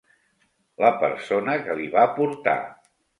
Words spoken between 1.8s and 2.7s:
li va portar.